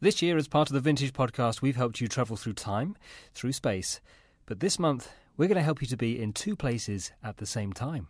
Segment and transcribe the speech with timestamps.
[0.00, 2.96] This year, as part of the Vintage Podcast, we've helped you travel through time,
[3.32, 4.00] through space.
[4.44, 7.46] But this month, we're going to help you to be in two places at the
[7.46, 8.08] same time.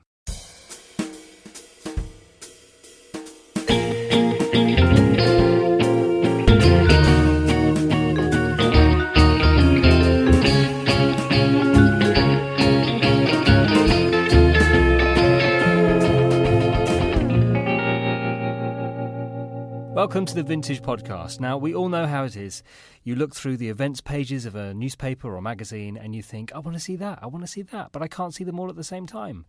[20.05, 21.41] Welcome to the Vintage Podcast.
[21.41, 22.63] Now, we all know how it is.
[23.05, 26.59] You look through the events pages of a newspaper or magazine and you think, I
[26.59, 28.69] want to see that, I want to see that, but I can't see them all
[28.69, 29.47] at the same time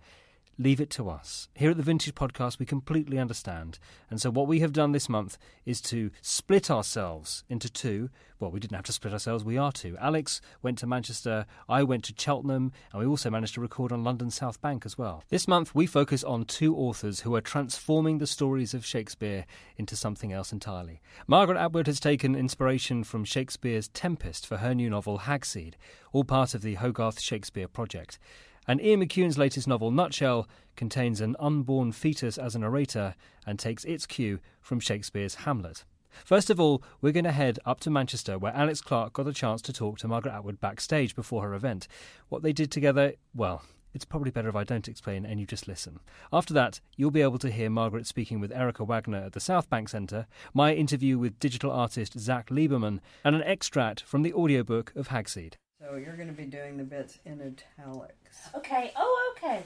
[0.57, 1.49] leave it to us.
[1.53, 3.79] Here at the Vintage Podcast, we completely understand.
[4.09, 8.09] And so, what we have done this month is to split ourselves into two.
[8.39, 9.97] Well, we didn't have to split ourselves, we are two.
[9.99, 14.03] Alex went to Manchester, I went to Cheltenham, and we also managed to record on
[14.03, 15.23] London South Bank as well.
[15.29, 19.45] This month, we focus on two authors who are transforming the stories of Shakespeare
[19.77, 21.01] into something else entirely.
[21.27, 25.75] Margaret Atwood has taken inspiration from Shakespeare's Tempest for her new novel Hagseed,
[26.11, 28.19] all part of the Hogarth Shakespeare project.
[28.67, 33.85] And Ian McEwan's latest novel, Nutshell, contains an unborn fetus as a narrator and takes
[33.85, 35.83] its cue from Shakespeare's Hamlet.
[36.23, 39.33] First of all, we're going to head up to Manchester, where Alex Clark got a
[39.33, 41.87] chance to talk to Margaret Atwood backstage before her event.
[42.29, 43.63] What they did together, well,
[43.93, 45.99] it's probably better if I don't explain and you just listen.
[46.31, 49.69] After that, you'll be able to hear Margaret speaking with Erica Wagner at the South
[49.69, 54.93] Bank Centre, my interview with digital artist Zach Lieberman, and an extract from the audiobook
[54.95, 55.53] of Hagseed.
[55.85, 58.49] So you're going to be doing the bits in italics.
[58.55, 58.91] Okay.
[58.95, 59.61] Oh, okay.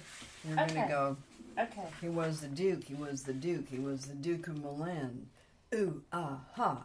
[0.45, 1.17] You're going to go.
[1.57, 1.87] Okay.
[2.01, 2.83] He was the Duke.
[2.83, 3.69] He was the Duke.
[3.69, 5.27] He was the Duke of Milan.
[5.73, 6.83] Ooh ah ha,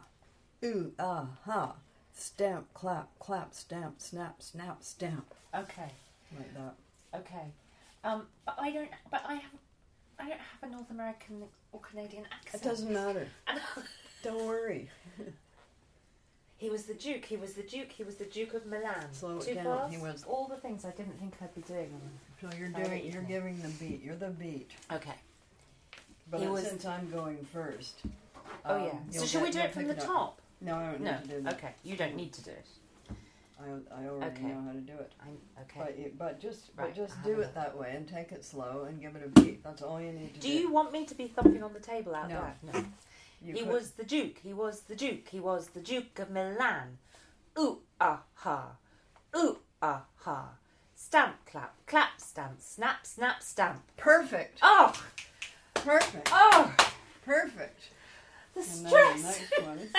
[0.63, 1.73] ooh ah ha.
[2.13, 5.91] Stamp, clap, clap, stamp, snap, snap, stamp, Okay.
[6.37, 6.75] like that.
[7.19, 7.51] Okay.
[8.03, 8.89] Um, but I don't.
[9.11, 9.51] But I have.
[10.19, 12.63] I don't have a North American or Canadian accent.
[12.63, 13.27] It doesn't matter.
[14.23, 14.89] Don't worry.
[16.57, 17.25] he was the Duke.
[17.25, 17.91] He was the Duke.
[17.91, 19.11] He was the Duke of Milan.
[19.11, 19.65] Slow it Too down.
[19.65, 19.93] fast.
[19.93, 21.99] He was- all the things I didn't think I'd be doing.
[22.41, 22.99] So you're Very doing.
[23.05, 23.27] You're equal.
[23.27, 24.01] giving the beat.
[24.03, 24.71] You're the beat.
[24.91, 25.15] Okay.
[26.29, 28.01] But He was- since I'm going first.
[28.63, 28.91] Oh um, yeah.
[28.91, 30.07] So you'll should we get- do you'll it from pick the up.
[30.07, 30.41] top?
[30.61, 31.11] No, I don't No.
[31.11, 31.53] need to do that.
[31.55, 31.73] Okay.
[31.83, 32.65] You don't need to do it.
[33.59, 33.63] I,
[34.01, 34.43] I already Okay.
[34.47, 35.11] know how to do it.
[35.21, 35.79] I, okay.
[35.79, 37.53] But you, but just Right, but just I do have it look.
[37.55, 39.63] that way and take it slow and give it a beat.
[39.63, 40.47] That's all you need to do.
[40.47, 42.35] do you want me to be thumping on the table out No.
[42.39, 42.53] loud?
[42.73, 42.85] No.
[43.45, 44.39] You he could- was the Duke.
[44.39, 45.27] He was the Duke.
[45.29, 46.97] He was the Duke of Milan.
[47.57, 48.71] Ooh ah ha.
[49.35, 50.49] Ooh ah ha.
[50.95, 53.81] Stamp, clap, clap, stamp, snap, snap, stamp.
[53.97, 54.93] perfect, Oh,
[55.73, 56.73] perfect, oh,
[57.23, 57.89] perfect.
[58.53, 59.41] the And the stress.
[59.61, 59.89] one.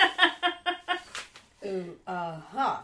[1.65, 2.83] Ooh ah ha.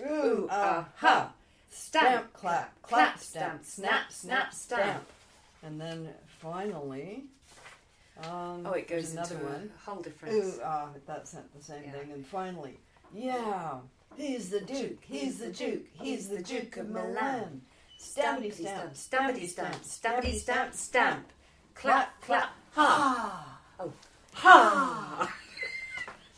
[0.00, 1.32] Ooh ah ha.
[1.70, 4.82] Stamp, clap, clap, stamp, stamp, snap, snap, stamp.
[4.82, 5.06] stamp.
[5.62, 6.08] And then
[6.40, 7.24] finally,
[8.28, 9.70] um, Oh, it goes another into one.
[9.74, 10.34] a whole different.
[10.34, 11.92] Ooh, ah, that's not the same Yeah.
[11.92, 12.12] thing.
[12.12, 12.78] And finally,
[13.14, 13.78] yeah,
[14.16, 17.62] he's the Duke, he's the Duke, he's the Duke of Milan.
[17.98, 21.26] Stampity stamp, stampity stamp, stampity stamp, stamp.
[21.74, 23.58] Clap, clap, ha.
[23.78, 23.92] Oh,
[24.32, 25.34] Ha.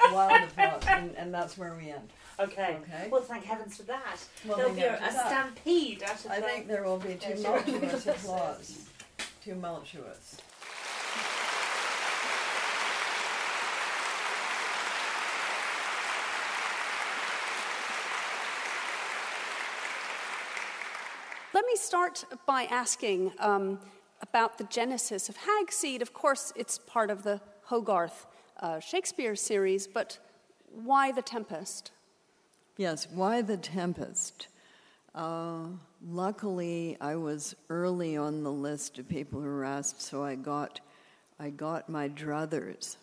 [0.12, 2.12] wild applause, and, and that's where we end.
[2.40, 2.78] Okay.
[2.82, 3.08] Okay.
[3.10, 4.16] Well, thank heavens for that.
[4.44, 7.30] Well, There'll be a, a stampede out of I the- think there will be too
[7.30, 8.06] Yes, multituous yes.
[8.24, 8.84] applause.
[9.44, 9.54] Too
[21.72, 23.78] me start by asking um,
[24.20, 26.02] about the genesis of Hagseed.
[26.02, 28.26] Of course, it's part of the Hogarth
[28.60, 30.18] uh, Shakespeare series, but
[30.84, 31.90] why The Tempest?
[32.76, 34.48] Yes, why the Tempest?
[35.14, 35.68] Uh,
[36.06, 40.80] luckily, I was early on the list of people who were asked, so I got,
[41.40, 42.96] I got my druthers,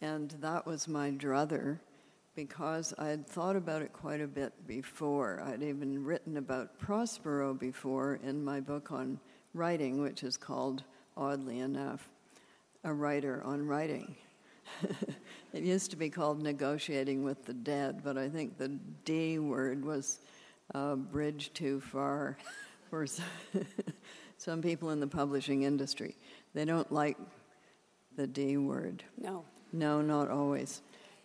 [0.00, 1.80] and that was my druther
[2.46, 5.42] because I had thought about it quite a bit before.
[5.44, 9.20] I'd even written about Prospero before in my book on
[9.52, 10.82] writing, which is called,
[11.18, 12.08] oddly enough,
[12.82, 14.16] A Writer on Writing.
[15.52, 18.68] it used to be called Negotiating with the Dead, but I think the
[19.04, 20.20] D word was
[20.74, 22.38] a bridge too far
[22.88, 23.06] for
[24.38, 26.16] some people in the publishing industry.
[26.54, 27.18] They don't like
[28.16, 29.04] the D word.
[29.18, 29.44] No.
[29.74, 30.80] No, not always.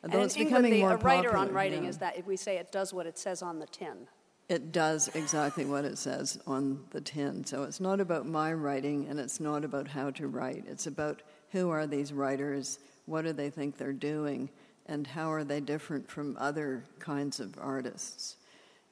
[0.06, 1.90] And Though in it's England, becoming the, more a writer popular, on writing yeah.
[1.90, 4.08] is that if we say it does what it says on the tin.
[4.48, 7.44] It does exactly what it says on the tin.
[7.44, 10.66] So it's not about my writing and it's not about how to write.
[10.68, 14.50] It's about who are these writers, what do they think they're doing,
[14.86, 18.36] and how are they different from other kinds of artists.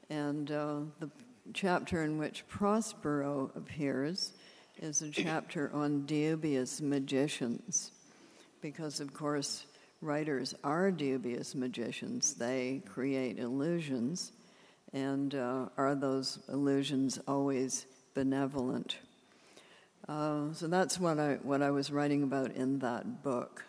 [0.10, 1.12] And uh, the
[1.54, 4.32] chapter in which Prospero appears
[4.82, 7.92] is a chapter on dubious magicians,
[8.62, 9.68] because of course
[10.04, 12.34] writers are dubious magicians.
[12.34, 14.32] They create illusions,
[14.92, 18.98] and uh, are those illusions always benevolent?
[20.08, 23.64] Uh, so that's what I what I was writing about in that book.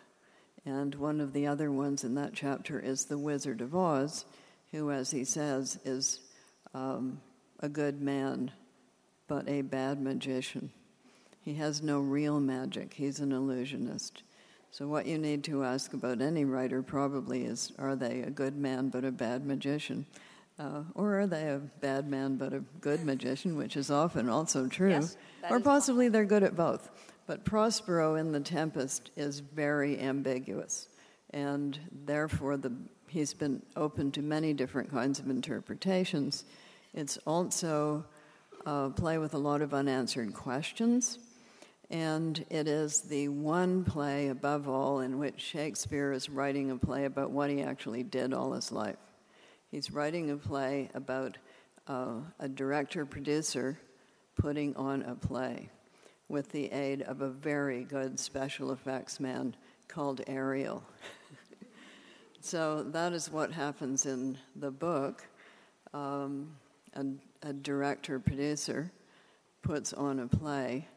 [0.65, 4.25] And one of the other ones in that chapter is the Wizard of Oz,
[4.71, 6.19] who, as he says, is
[6.73, 7.21] um,
[7.59, 8.51] a good man,
[9.27, 10.71] but a bad magician.
[11.41, 14.23] He has no real magic, he's an illusionist.
[14.77, 18.57] So, what you need to ask about any writer probably is are they a good
[18.57, 20.05] man but a bad magician?
[20.59, 24.67] Uh, or are they a bad man but a good magician, which is often also
[24.67, 24.89] true?
[24.89, 25.15] Yes,
[25.49, 26.89] or possibly they're good at both.
[27.25, 30.89] But Prospero in The Tempest is very ambiguous,
[31.29, 32.73] and therefore the,
[33.07, 36.43] he's been open to many different kinds of interpretations.
[36.93, 38.03] It's also
[38.65, 41.17] a play with a lot of unanswered questions,
[41.89, 47.05] and it is the one play above all in which Shakespeare is writing a play
[47.05, 48.97] about what he actually did all his life.
[49.69, 51.37] He's writing a play about
[51.87, 53.79] uh, a director producer
[54.35, 55.69] putting on a play
[56.27, 59.55] with the aid of a very good special effects man
[59.87, 60.83] called Ariel.
[62.41, 65.27] so that is what happens in the book.
[65.93, 66.55] Um,
[66.95, 67.05] a,
[67.43, 68.91] a director producer
[69.61, 70.87] puts on a play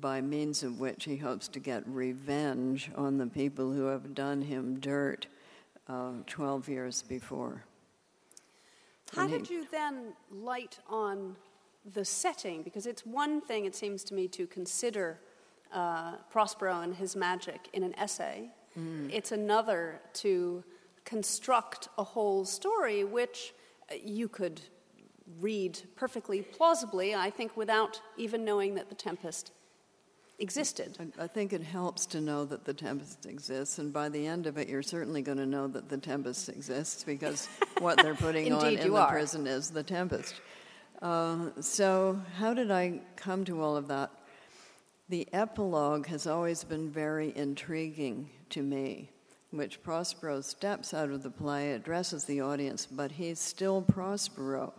[0.00, 4.42] by means of which he hopes to get revenge on the people who have done
[4.42, 5.26] him dirt
[5.88, 7.64] uh, 12 years before.
[9.14, 11.36] How he- did you then light on
[11.94, 12.62] the setting?
[12.62, 15.20] Because it's one thing, it seems to me, to consider
[15.72, 18.50] uh, Prospero and his magic in an essay.
[19.10, 20.62] It's another to
[21.04, 23.52] construct a whole story, which
[23.90, 24.60] uh, you could
[25.40, 29.50] read perfectly plausibly, I think, without even knowing that the Tempest
[30.38, 30.96] existed.
[31.18, 34.46] I- I think it helps to know that the tempest exists, and by the end
[34.46, 37.46] of it, you're certainly going to know that the tempest exists because
[37.78, 39.10] what they're putting on in the are.
[39.10, 40.34] prison is the tempest.
[41.02, 44.10] Uh, so, how did I come to all of that?
[45.08, 49.10] The epilogue has always been very intriguing to me,
[49.50, 54.72] which Prospero steps out of the play, addresses the audience, but he's still Prospero.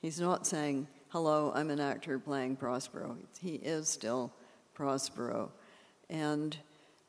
[0.00, 3.16] He's not saying, Hello, I'm an actor playing Prospero.
[3.40, 4.32] He is still
[4.78, 5.50] Prospero.
[6.08, 6.56] And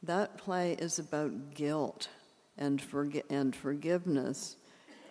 [0.02, 2.10] that play is about guilt
[2.58, 4.56] and, forgi- and forgiveness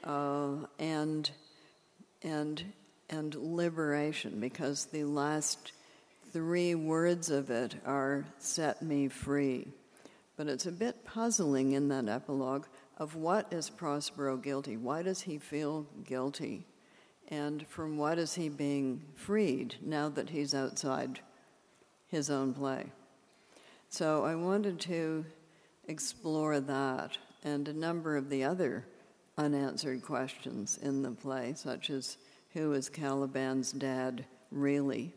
[0.03, 1.31] uh, and,
[2.23, 2.65] and,
[3.09, 5.71] and liberation, because the last
[6.33, 9.69] three words of it are set me free.
[10.37, 12.67] But it's a bit puzzling in that epilogue
[12.99, 14.77] of what is Prospero guilty?
[14.77, 16.67] Why does he feel guilty?
[17.29, 21.21] And from what is he being freed now that he's outside
[22.09, 22.87] his own play?
[23.89, 25.25] So I wanted to
[25.87, 28.85] explore that and a number of the other
[29.39, 32.19] unanswered questions in the play, such as
[32.53, 35.13] who is Caliban's dad really?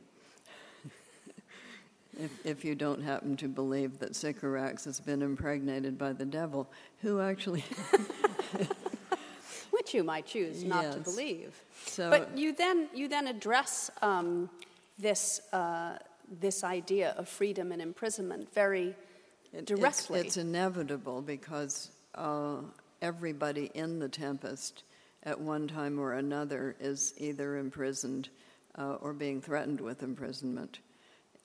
[2.20, 6.70] if, if you don't happen to believe that Sycorax has been impregnated by the devil,
[7.02, 7.64] who actually.
[9.72, 11.56] Which you might choose not to believe.
[11.86, 14.50] So, But you then you then address um,
[15.00, 15.98] this uh,
[16.40, 18.96] this idea of freedom and imprisonment very
[19.66, 20.20] directly.
[20.22, 22.58] It's, it's inevitable because uh,
[23.02, 24.84] everybody in the Tempest
[25.24, 28.30] at one time or another is either imprisoned
[28.78, 30.80] uh, or being threatened with imprisonment.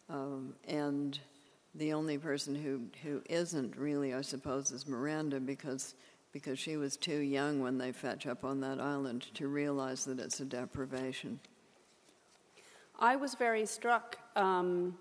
[0.08, 1.18] Um, and
[1.74, 5.94] the only person who, who isn't really, I suppose, is Miranda because,
[6.32, 10.20] because she was too young when they fetch up on that island to realize that
[10.20, 11.40] it's a deprivation.
[12.98, 14.96] I was very struck um,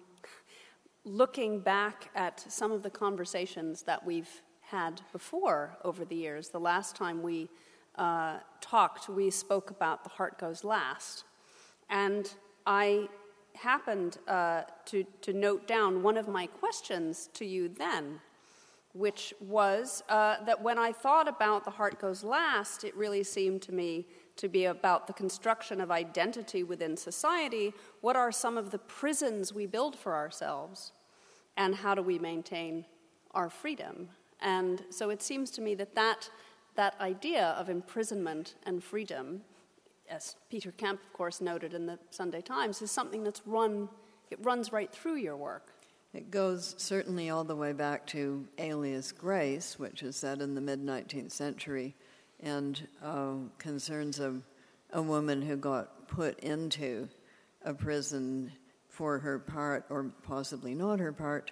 [1.06, 6.50] looking back at some of the conversations that we've had before over the years.
[6.50, 7.50] The last time we
[7.96, 11.24] uh, talked, we spoke about The Heart Goes Last.
[11.90, 12.34] And
[12.66, 13.08] I
[13.54, 18.20] happened uh, to, to note down one of my questions to you then,
[18.94, 23.62] which was uh, that when I thought about The Heart Goes Last, it really seemed
[23.62, 24.06] to me
[24.38, 27.74] to be about the construction of identity within society.
[28.02, 30.92] What are some of the prisons we build for ourselves?
[31.58, 32.86] And how do we maintain
[33.32, 34.10] our freedom?
[34.42, 36.30] And so it seems to me that that,
[36.76, 39.42] that idea of imprisonment and freedom,
[40.10, 43.88] as Peter Kemp, of course, noted in the Sunday Times, is something that's run,
[44.30, 45.72] it runs right through your work.
[46.14, 50.62] It goes certainly all the way back to Alias Grace, which is set in the
[50.62, 51.96] mid 19th century
[52.42, 54.36] and uh, concerns a,
[54.94, 57.08] a woman who got put into
[57.64, 58.52] a prison
[58.90, 61.52] for her part, or possibly not her part,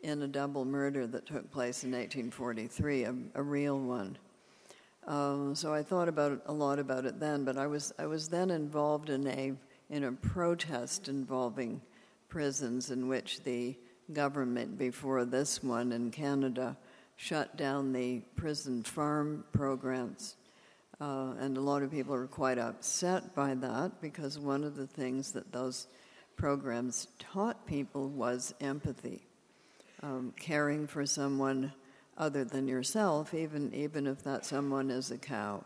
[0.00, 4.18] in a double murder that took place in 1843, a, a real one.
[5.06, 8.06] Um, so I thought about it, a lot about it then, but I was I
[8.06, 9.52] was then involved in a
[9.90, 11.80] in a protest involving
[12.28, 13.76] prisons in which the
[14.12, 16.76] government before this one in Canada
[17.16, 20.36] shut down the prison farm programs.
[21.00, 24.86] Uh, and a lot of people are quite upset by that because one of the
[24.86, 25.88] things that those
[26.36, 29.22] programs taught people was empathy,
[30.02, 31.72] um, caring for someone
[32.18, 35.64] other than yourself, even even if that someone is a cow.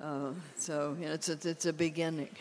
[0.00, 2.34] Uh, so it's a, it's a beginning,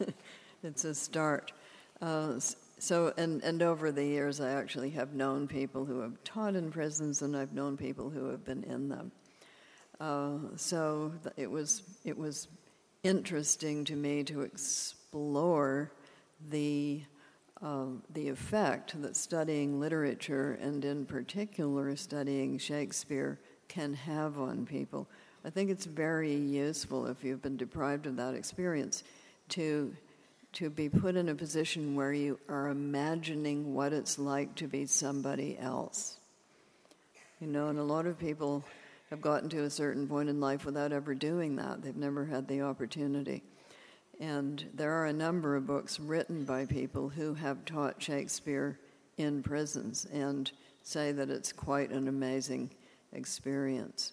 [0.62, 1.52] it's a start.
[2.00, 2.38] Uh,
[2.82, 6.72] so and and over the years, I actually have known people who have taught in
[6.72, 9.12] prisons, and I've known people who have been in them.
[10.00, 12.48] Uh, so it was it was
[13.04, 15.92] interesting to me to explore
[16.50, 17.02] the
[17.62, 25.08] uh, the effect that studying literature and in particular studying Shakespeare can have on people.
[25.44, 29.04] I think it's very useful if you've been deprived of that experience
[29.50, 29.94] to
[30.54, 34.86] to be put in a position where you are imagining what it's like to be
[34.86, 36.18] somebody else.
[37.40, 38.64] You know, and a lot of people
[39.10, 41.82] have gotten to a certain point in life without ever doing that.
[41.82, 43.42] They've never had the opportunity.
[44.20, 48.78] And there are a number of books written by people who have taught Shakespeare
[49.16, 50.50] in prisons and
[50.82, 52.70] say that it's quite an amazing
[53.12, 54.12] experience.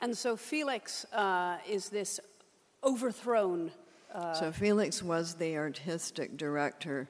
[0.00, 2.20] And so Felix uh, is this
[2.82, 3.70] overthrown.
[4.14, 4.32] Uh...
[4.34, 7.08] So Felix was the artistic director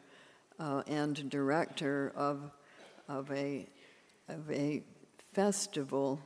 [0.58, 2.50] uh, and director of,
[3.08, 3.66] of, a,
[4.28, 4.82] of a
[5.32, 6.20] festival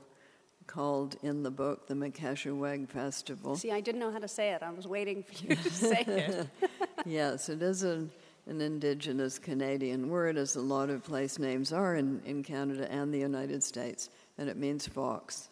[0.67, 3.57] called in the book the Makeshiweg Festival.
[3.57, 4.63] See, I didn't know how to say it.
[4.63, 6.47] I was waiting for you to say it.
[7.07, 8.11] yes, it is an,
[8.47, 13.13] an indigenous Canadian word, as a lot of place names are in, in Canada and
[13.13, 15.49] the United States, and it means fox.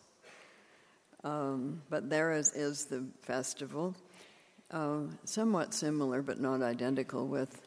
[1.24, 3.96] Um, but there is, is the festival,
[4.70, 7.66] uh, somewhat similar but not identical with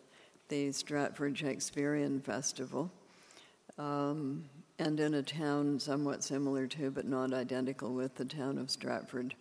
[0.50, 2.92] the Stratford Shakespearean Festival.
[3.78, 4.46] Um,
[4.80, 9.36] and in a town somewhat similar to, but not identical with, the town of Stratford,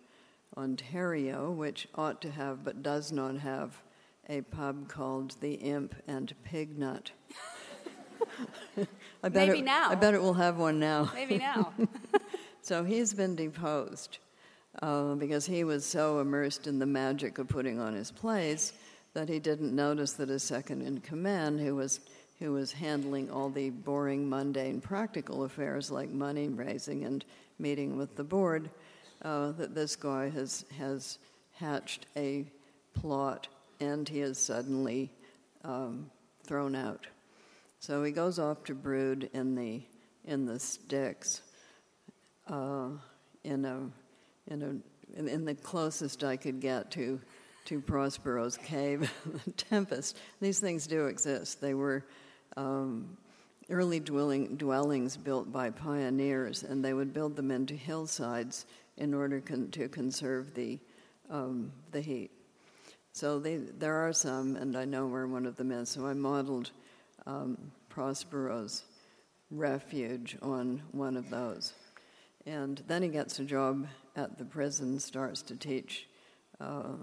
[0.57, 3.81] Ontario, which ought to have, but does not have,
[4.27, 7.11] a pub called the Imp and Pignut.
[9.23, 9.89] I bet Maybe it, now.
[9.89, 11.09] I bet it will have one now.
[11.15, 11.73] Maybe now.
[12.61, 14.19] so he's been deposed
[14.81, 18.73] uh, because he was so immersed in the magic of putting on his plays
[19.13, 21.99] that he didn't notice that his second in command, who was
[22.39, 27.25] who was handling all the boring, mundane, practical affairs like money raising and
[27.59, 28.69] meeting with the board,
[29.23, 31.19] uh, that this guy has, has
[31.51, 32.45] hatched a
[32.93, 33.49] plot
[33.81, 35.11] and he is suddenly
[35.65, 36.09] um,
[36.45, 37.07] thrown out.
[37.81, 39.81] So he goes off to brood in the,
[40.25, 41.41] in the sticks
[42.47, 42.89] uh,
[43.43, 43.79] in, a,
[44.49, 44.83] in,
[45.17, 47.19] a, in the closest I could get to
[47.65, 49.11] to Prospero's cave,
[49.45, 50.17] the Tempest.
[50.41, 51.61] These things do exist.
[51.61, 52.03] They were
[52.57, 53.15] um,
[53.69, 58.65] early dwelling, dwellings built by pioneers, and they would build them into hillsides
[58.97, 60.79] in order con- to conserve the,
[61.29, 62.31] um, the heat.
[63.11, 65.89] So they, there are some, and I know where one of them is.
[65.89, 66.71] So I modeled
[67.27, 67.55] um,
[67.89, 68.83] Prospero's
[69.51, 71.73] refuge on one of those.
[72.45, 73.87] And then he gets a job
[74.19, 76.07] at the prison, starts to teach
[76.59, 76.95] uh,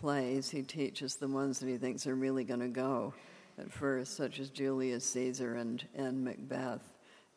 [0.00, 0.50] plays.
[0.50, 3.14] He teaches the ones that he thinks are really going to go
[3.58, 6.82] at first, such as Julius Caesar and, and Macbeth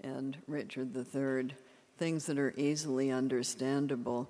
[0.01, 1.53] and Richard III,
[1.97, 4.29] things that are easily understandable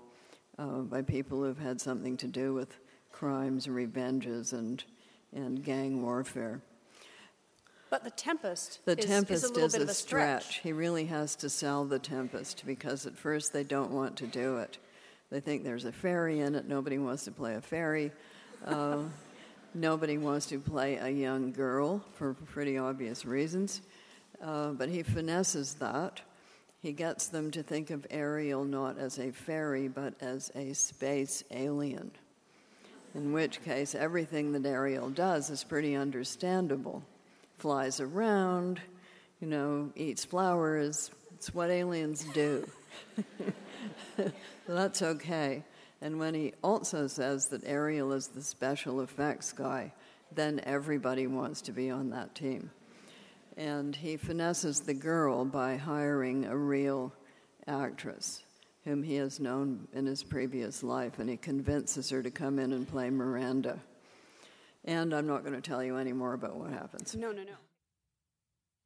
[0.58, 2.80] uh, by people who've had something to do with
[3.12, 4.84] crimes, and revenges, and,
[5.34, 6.62] and gang warfare.
[7.90, 10.44] But the Tempest the is, Tempest is a, is a, a stretch.
[10.44, 10.60] stretch.
[10.60, 14.58] He really has to sell the Tempest because at first they don't want to do
[14.58, 14.78] it.
[15.30, 16.68] They think there's a fairy in it.
[16.68, 18.12] Nobody wants to play a fairy.
[18.66, 19.04] Uh,
[19.74, 23.82] Nobody wants to play a young girl for pretty obvious reasons,
[24.42, 26.22] uh, but he finesses that.
[26.82, 31.44] He gets them to think of Ariel not as a fairy, but as a space
[31.52, 32.10] alien.
[33.14, 37.04] In which case, everything that Ariel does is pretty understandable.
[37.58, 38.80] Flies around,
[39.42, 41.12] you know, eats flowers.
[41.36, 42.68] It's what aliens do.
[44.18, 44.32] so
[44.68, 45.64] that's okay.
[46.02, 49.94] And when he also says that Ariel is the special effects guy,
[50.34, 52.70] then everybody wants to be on that team.
[53.56, 57.14] And he finesses the girl by hiring a real
[57.68, 58.44] actress
[58.88, 62.72] whom he has known in his previous life, and he convinces her to come in
[62.72, 63.80] and play Miranda.
[64.86, 67.14] And I'm not going to tell you any more about what happens.
[67.14, 67.56] No, no, no.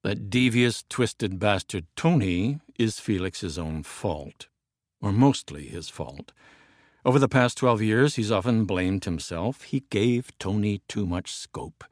[0.04, 4.48] That devious, twisted bastard Tony is Felix's own fault,
[5.02, 6.32] or mostly his fault.
[7.04, 9.64] Over the past 12 years, he's often blamed himself.
[9.64, 11.84] He gave Tony too much scope.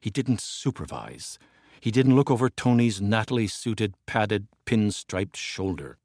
[0.00, 1.38] He didn't supervise.
[1.80, 5.98] He didn't look over Tony's nattily suited, padded, pinstriped shoulder.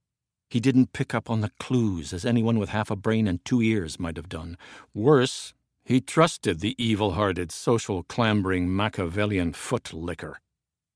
[0.49, 3.61] He didn't pick up on the clues as anyone with half a brain and two
[3.61, 4.57] ears might have done.
[4.93, 5.53] Worse,
[5.83, 10.39] he trusted the evil hearted, social clambering Machiavellian foot licker.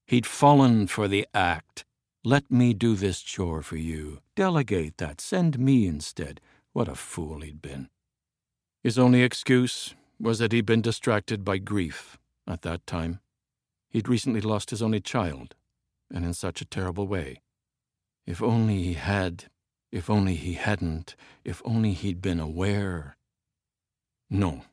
[0.06, 1.86] He'd fallen for the act.
[2.28, 4.20] Let me do this chore for you.
[4.36, 5.22] Delegate that.
[5.22, 6.42] Send me instead.
[6.74, 7.88] What a fool he'd been.
[8.84, 13.22] His only excuse was that he'd been distracted by grief at that time.
[13.90, 15.56] He'd recently lost his only child,
[16.14, 17.44] and in such a terrible way.
[18.26, 19.46] If only he had,
[19.90, 21.16] if only he hadn't,
[21.46, 23.16] if only he'd been aware.
[24.30, 24.64] No,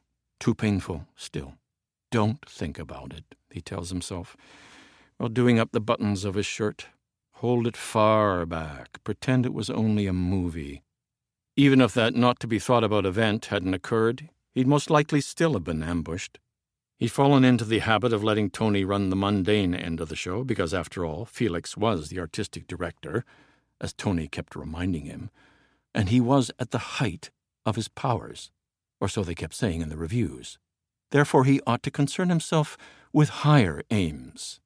[0.41, 1.55] too painful still.
[2.11, 4.37] Don't think about it, he tells himself,
[5.19, 6.89] while doing up the buttons of his shirt.
[7.45, 10.83] Hold it far back, pretend it was only a movie.
[11.59, 15.53] Even if that not to be thought about event hadn't occurred, he'd most likely still
[15.53, 16.39] have been ambushed.
[16.99, 20.43] He'd fallen into the habit of letting Tony run the mundane end of the show
[20.43, 23.27] because, after all, Felix was the artistic director,
[23.79, 25.29] as Tony kept reminding him,
[25.95, 27.31] and he was at the height
[27.67, 28.53] of his powers,
[29.03, 30.59] or so they kept saying in the reviews.
[31.11, 32.79] Therefore, he ought to concern himself
[33.13, 34.61] with higher aims.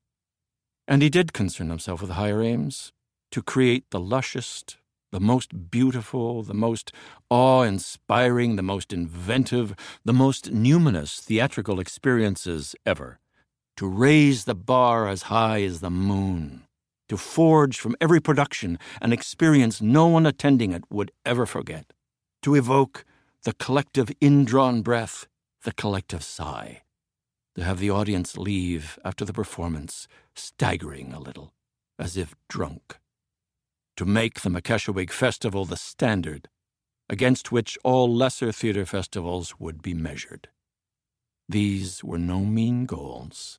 [0.89, 2.93] And he did concern himself with higher aims
[3.31, 4.79] to create the lushest,
[5.13, 6.93] the most beautiful, the most
[7.29, 9.75] awe inspiring, the most inventive,
[10.07, 13.21] the most numinous theatrical experiences ever,
[13.77, 16.65] to raise the bar as high as the moon,
[17.11, 21.93] to forge from every production an experience no one attending it would ever forget,
[22.41, 23.05] to evoke
[23.45, 25.27] the collective indrawn breath,
[25.65, 26.81] the collective sigh,
[27.59, 31.53] to have the audience leave after the performance staggering a little,
[31.99, 33.01] as if drunk
[33.97, 36.49] to make the Makeshiweg Festival the standard
[37.11, 40.51] against which all lesser theater festivals would be measured.
[41.49, 43.59] These were no mean goals.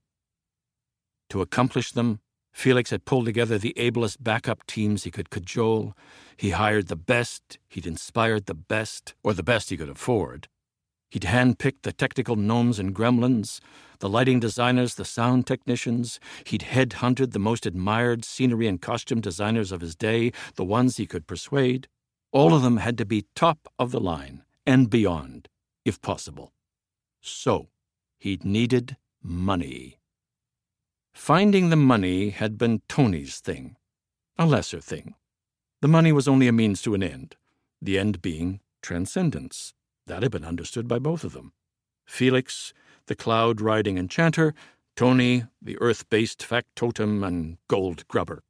[1.32, 2.22] To accomplish them,
[2.54, 5.94] Felix had pulled together the ablest backup teams he could cajole.
[6.38, 10.48] He hired the best, he'd inspired the best, or the best he could afford.
[11.10, 13.60] He'd handpicked the technical gnomes and gremlins,
[14.00, 16.20] the lighting designers, the sound technicians.
[16.46, 21.08] He'd head-hunted the most admired scenery and costume designers of his day, the ones he
[21.08, 21.88] could persuade.
[22.32, 25.50] All of them had to be top of the line and beyond,
[25.84, 26.54] if possible.
[27.22, 27.70] So,
[28.20, 30.00] he'd needed money.
[31.12, 33.76] Finding the money had been Tony's thing,
[34.38, 35.16] a lesser thing.
[35.82, 37.36] The money was only a means to an end,
[37.82, 39.74] the end being transcendence.
[40.10, 41.54] That had been understood by both of them.
[42.08, 42.74] Felix,
[43.06, 44.56] the cloud riding enchanter,
[44.96, 48.42] Tony, the earth based factotum and gold grubber.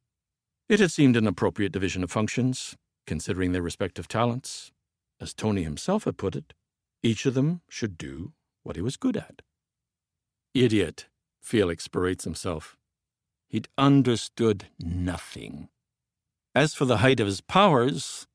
[0.70, 4.72] It had seemed an appropriate division of functions, considering their respective talents.
[5.20, 6.54] As Tony himself had put it,
[7.02, 9.42] each of them should do what he was good at.
[10.54, 11.08] Idiot,
[11.42, 12.78] Felix berates himself.
[13.50, 15.68] He'd understood nothing.
[16.54, 18.26] As for the height of his powers,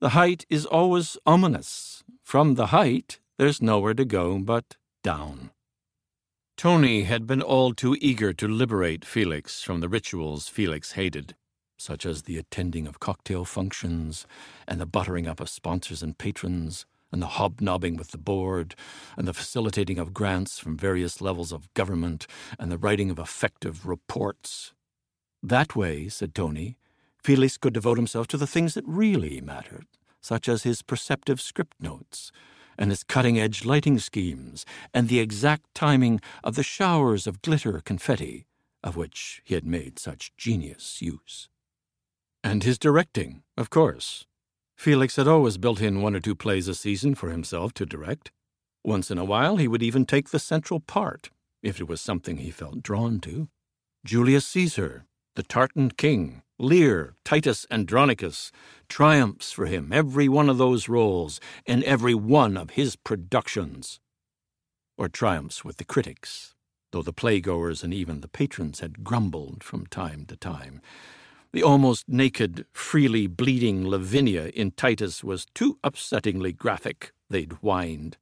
[0.00, 2.02] the height is always ominous.
[2.30, 5.50] From the height, there's nowhere to go but down.
[6.56, 11.34] Tony had been all too eager to liberate Felix from the rituals Felix hated,
[11.76, 14.28] such as the attending of cocktail functions,
[14.68, 18.76] and the buttering up of sponsors and patrons, and the hobnobbing with the board,
[19.16, 22.28] and the facilitating of grants from various levels of government,
[22.60, 24.72] and the writing of effective reports.
[25.42, 26.76] That way, said Tony,
[27.24, 29.88] Felix could devote himself to the things that really mattered,
[30.20, 32.32] such as his perceptive script notes,
[32.78, 37.80] and his cutting edge lighting schemes, and the exact timing of the showers of glitter
[37.80, 38.46] confetti,
[38.82, 41.48] of which he had made such genius use.
[42.42, 44.26] And his directing, of course.
[44.76, 48.32] Felix had always built in one or two plays a season for himself to direct.
[48.82, 51.28] Once in a while, he would even take the central part,
[51.62, 53.48] if it was something he felt drawn to.
[54.06, 55.04] Julius Caesar,
[55.36, 58.52] the Tartan King, Lear, Titus Andronicus,
[58.86, 63.98] triumphs for him, every one of those roles, in every one of his productions.
[64.98, 66.54] Or triumphs with the critics,
[66.92, 70.82] though the playgoers and even the patrons had grumbled from time to time.
[71.54, 78.18] The almost naked, freely bleeding Lavinia in Titus was too upsettingly graphic, they'd whined.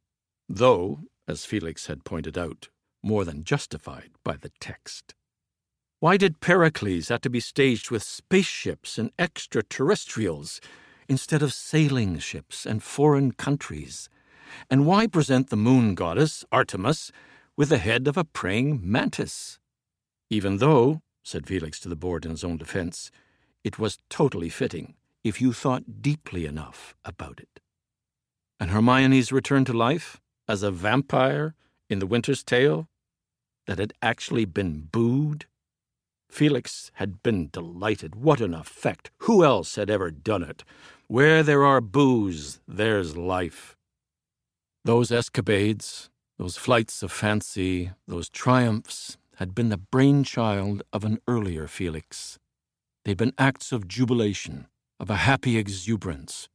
[0.49, 2.69] Though, as Felix had pointed out,
[3.03, 5.17] more than justified by the text.
[6.01, 10.61] Why did Pericles have to be staged with spaceships and extraterrestrials
[11.09, 14.09] instead of sailing ships and foreign countries?
[14.71, 17.11] And why present the moon goddess, Artemis,
[17.57, 19.59] with the head of a praying mantis?
[20.31, 23.11] Even though, said Felix to the board in his own defense.
[23.65, 27.61] It was totally fitting if you thought deeply enough about it.
[28.61, 31.55] And Hermione's return to life as a vampire
[31.91, 32.89] in the Winter's Tale
[33.67, 35.47] that had actually been booed?
[36.29, 38.15] Felix had been delighted.
[38.15, 39.11] What an effect!
[39.21, 40.65] Who else had ever done it?
[41.07, 43.77] Where there are boos, there's life.
[44.85, 51.67] Those escapades, those flights of fancy, those triumphs had been the brainchild of an earlier
[51.67, 52.39] Felix.
[53.05, 54.67] They'd been acts of jubilation,
[55.01, 56.49] of a happy exuberance.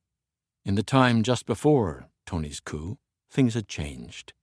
[0.66, 2.98] In the time just before Tony's coup,
[3.32, 4.34] things had changed.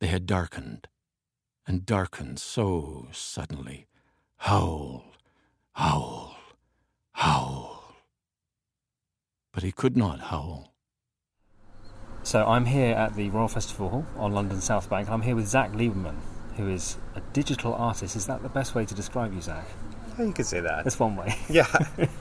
[0.00, 0.88] They had darkened,
[1.66, 3.86] and darkened so suddenly.
[4.40, 5.04] Howl,
[5.72, 6.34] howl,
[7.12, 7.94] howl.
[9.52, 10.72] But he could not howl.
[12.22, 15.10] So I'm here at the Royal Festival Hall on London South Bank.
[15.10, 16.16] I'm here with Zach Lieberman,
[16.56, 18.16] who is a digital artist.
[18.16, 19.66] Is that the best way to describe you, Zach?
[20.18, 20.84] Yeah, you could say that.
[20.84, 21.36] That's one way.
[21.50, 21.66] Yeah.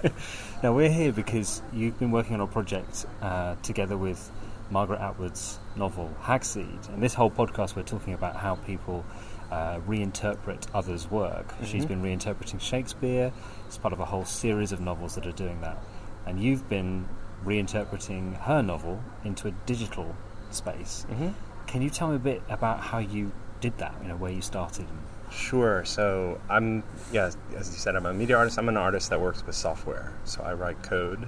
[0.61, 4.29] now we're here because you've been working on a project uh, together with
[4.69, 9.05] Margaret Atwood's novel Hagseed, and this whole podcast we're talking about how people
[9.51, 11.47] uh, reinterpret others' work.
[11.47, 11.65] Mm-hmm.
[11.65, 13.31] She's been reinterpreting Shakespeare.
[13.67, 15.77] It's part of a whole series of novels that are doing that,
[16.25, 17.07] and you've been
[17.45, 20.15] reinterpreting her novel into a digital
[20.51, 21.05] space.
[21.09, 21.29] Mm-hmm.
[21.67, 23.31] Can you tell me a bit about how you
[23.61, 23.95] did that?
[24.01, 24.85] You know, where you started.
[25.31, 25.85] Sure.
[25.85, 28.57] So I'm, yeah, as you said, I'm a media artist.
[28.57, 30.11] I'm an artist that works with software.
[30.25, 31.27] So I write code,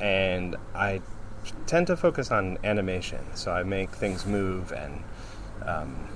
[0.00, 1.00] and I
[1.66, 3.24] tend to focus on animation.
[3.34, 5.02] So I make things move, and
[5.64, 6.08] um,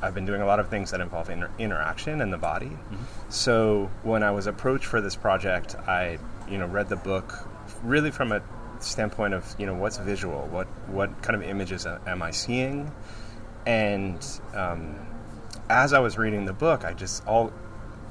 [0.00, 2.66] I've been doing a lot of things that involve inter- interaction in the body.
[2.66, 3.30] Mm-hmm.
[3.30, 7.48] So when I was approached for this project, I, you know, read the book
[7.82, 8.42] really from a
[8.80, 12.92] standpoint of you know what's visual, what what kind of images am I seeing,
[13.66, 14.94] and um,
[15.68, 17.52] as I was reading the book, I just all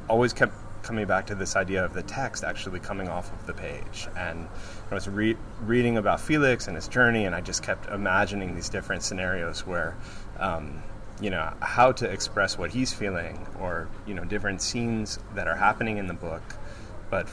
[0.10, 3.54] always kept coming back to this idea of the text actually coming off of the
[3.54, 4.08] page.
[4.16, 4.48] And
[4.90, 8.70] I was re- reading about Felix and his journey, and I just kept imagining these
[8.70, 9.98] different scenarios where,
[10.40, 10.82] um,
[11.22, 15.56] you know, how to express what he's feeling, or you know, different scenes that are
[15.56, 16.44] happening in the book,
[17.10, 17.28] but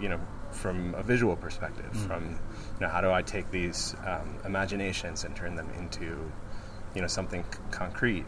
[0.00, 2.06] you know, from a visual perspective, mm.
[2.06, 6.30] from you know, how do I take these um, imaginations and turn them into
[6.94, 8.26] you know something c- concrete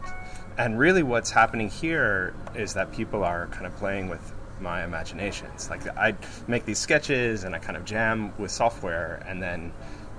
[0.57, 5.69] and really what's happening here is that people are kind of playing with my imaginations
[5.69, 6.15] like i
[6.47, 9.71] make these sketches and i kind of jam with software and then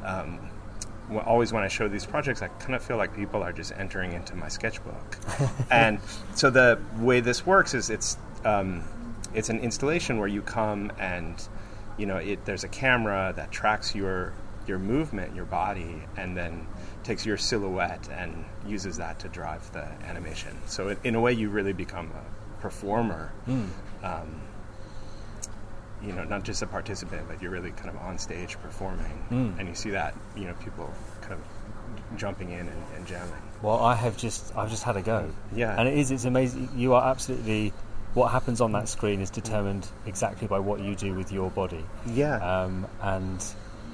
[0.05, 0.39] um,
[1.27, 4.13] always when i show these projects i kind of feel like people are just entering
[4.13, 5.19] into my sketchbook
[5.71, 5.99] and
[6.35, 8.83] so the way this works is it's um,
[9.33, 11.49] it's an installation where you come and
[11.97, 14.33] you know it, there's a camera that tracks your
[14.67, 16.67] your movement your body and then
[17.05, 20.57] takes your silhouette and uses that to drive the animation.
[20.67, 23.33] So it, in a way, you really become a performer.
[23.47, 23.69] Mm.
[24.03, 24.41] Um,
[26.03, 29.59] you know, not just a participant, but you're really kind of on stage performing, mm.
[29.59, 33.33] and you see that you know people kind of jumping in and, and, jamming.
[33.63, 35.31] Well, I have just I've just had a go.
[35.55, 36.69] Yeah, and it is it's amazing.
[36.77, 37.73] You are absolutely
[38.15, 41.85] what happens on that screen is determined exactly by what you do with your body.
[42.07, 43.45] Yeah, um, and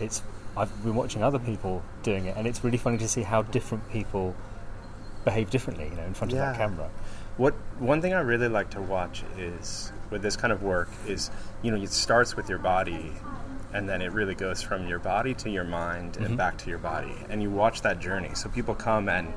[0.00, 0.22] it's
[0.56, 3.88] I've been watching other people doing it, and it's really funny to see how different
[3.90, 4.34] people
[5.24, 6.50] behave differently, you know, in front yeah.
[6.50, 6.90] of that camera.
[7.36, 11.31] What one thing I really like to watch is with this kind of work is
[11.62, 13.12] you know it starts with your body,
[13.73, 16.37] and then it really goes from your body to your mind and mm-hmm.
[16.37, 18.31] back to your body, and you watch that journey.
[18.35, 19.33] So people come and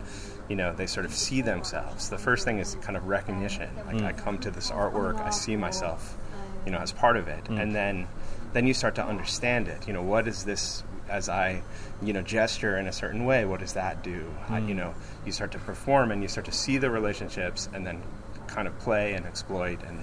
[0.49, 2.09] you know they sort of see themselves.
[2.09, 3.69] The first thing is kind of recognition.
[3.85, 4.05] Like mm.
[4.05, 6.17] I come to this artwork, I see myself,
[6.65, 7.61] you know, as part of it, mm.
[7.61, 8.07] and then
[8.53, 9.87] then you start to understand it.
[9.87, 11.61] You know, what is this as I,
[12.01, 14.33] you know, gesture in a certain way, what does that do?
[14.47, 14.51] Mm.
[14.51, 14.93] I, you know,
[15.25, 18.01] you start to perform and you start to see the relationships and then
[18.47, 19.99] kind of play and exploit and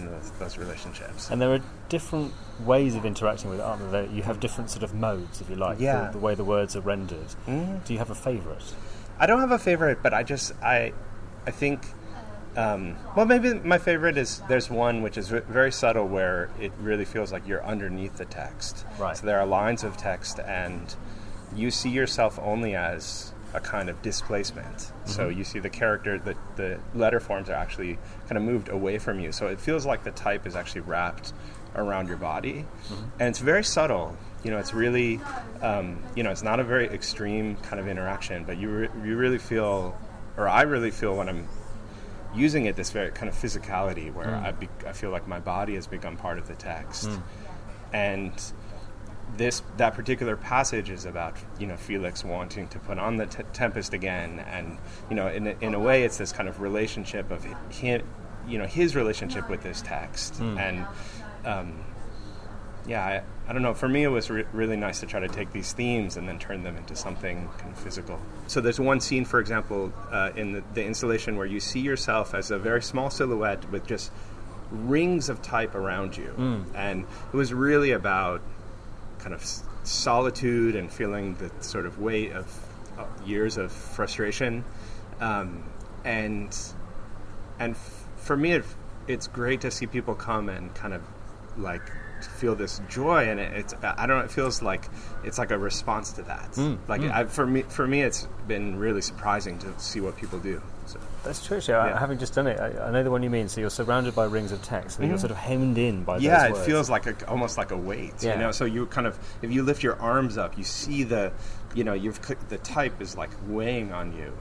[0.00, 1.30] know those, those relationships.
[1.30, 2.32] And there are different
[2.64, 3.80] ways of interacting with art.
[3.90, 6.06] There, you have different sort of modes, if you like, yeah.
[6.06, 7.28] the, the way the words are rendered.
[7.46, 7.84] Mm.
[7.84, 8.74] Do you have a favourite?
[9.18, 10.92] I don't have a favorite, but I just I
[11.46, 11.86] I think
[12.56, 17.04] um, well, maybe my favorite is there's one which is very subtle where it really
[17.04, 18.86] feels like you're underneath the text.
[18.98, 19.16] Right.
[19.16, 20.94] So there are lines of text, and
[21.54, 24.76] you see yourself only as a kind of displacement.
[24.76, 25.10] Mm-hmm.
[25.10, 28.98] So you see the character, the, the letter forms are actually kind of moved away
[28.98, 29.32] from you.
[29.32, 31.32] So it feels like the type is actually wrapped
[31.74, 33.04] around your body, mm-hmm.
[33.20, 34.16] and it's very subtle.
[34.44, 35.20] You know, it's really,
[35.60, 39.16] um, you know, it's not a very extreme kind of interaction, but you re- you
[39.16, 39.98] really feel,
[40.36, 41.48] or I really feel when I'm
[42.34, 44.44] using it this very kind of physicality where mm.
[44.44, 47.22] I, be, I feel like my body has become part of the text mm.
[47.92, 48.32] and
[49.36, 53.42] this that particular passage is about you know Felix wanting to put on the t-
[53.52, 54.78] tempest again and
[55.10, 58.02] you know in a, in a way it's this kind of relationship of him
[58.48, 60.58] you know his relationship with this text Mm.
[60.58, 60.86] and
[61.44, 61.84] um,
[62.86, 65.28] yeah I, I don't know for me it was re- really nice to try to
[65.28, 69.00] take these themes and then turn them into something kind of physical so there's one
[69.00, 72.80] scene for example uh, in the, the installation where you see yourself as a very
[72.82, 74.12] small silhouette with just
[74.70, 76.64] rings of type around you Mm.
[76.74, 78.40] and it was really about
[79.26, 79.44] kind of
[79.82, 82.46] solitude and feeling the sort of weight of
[83.26, 84.64] years of frustration
[85.20, 85.64] um,
[86.04, 86.56] and
[87.58, 88.64] and f- for me, it,
[89.06, 91.02] it's great to see people come and kind of
[91.56, 91.82] like
[92.38, 94.88] feel this joy, and it, it's I don't know, it feels like
[95.24, 96.52] it's like a response to that.
[96.52, 97.12] Mm, like mm.
[97.12, 100.60] I, for me, for me, it's been really surprising to see what people do.
[100.86, 100.98] So.
[101.26, 101.60] That's true.
[101.60, 101.98] So I- Yeah.
[101.98, 103.48] having just done it, I, I know the one you mean.
[103.48, 105.20] So you're surrounded by rings of text, and you're Mhm.
[105.20, 106.22] sort of hemmed in by those.
[106.24, 106.66] yeah, those it words.
[106.66, 108.14] feels like a, almost like a weight.
[108.22, 108.34] Yeah.
[108.34, 111.32] You know, so you kind of if you lift your arms up, you see the,
[111.74, 114.32] you know, you've cl- the type is like weighing on you.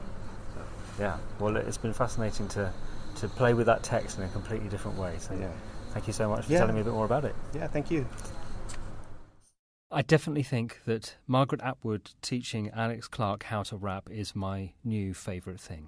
[1.00, 1.18] Yeah.
[1.40, 2.72] Well, it's been fascinating to
[3.18, 5.16] to play with that text in a completely different way.
[5.20, 5.48] So Yeah.
[5.94, 6.60] thank you so much for Yeah.
[6.60, 7.34] telling me a bit more about it.
[7.54, 8.06] Yeah, thank you.
[9.92, 15.14] I definitely think that Margaret Atwood teaching Alex Clark how to rap is my new
[15.14, 15.88] favourite thing.